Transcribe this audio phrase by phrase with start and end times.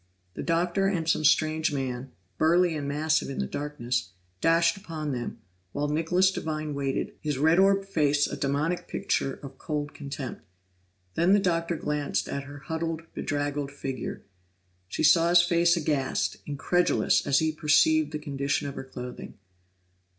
[0.33, 4.09] The Doctor and some strange man, burly and massive in the darkness,
[4.41, 5.37] dashed upon them,
[5.73, 10.41] while Nicholas Devine waited, his red orbed face a demoniac picture of cold contempt.
[11.13, 14.23] Then the Doctor glanced at her huddled, bedraggled figure;
[14.87, 19.35] she saw his face aghast, incredulous, as he perceived the condition of her clothing.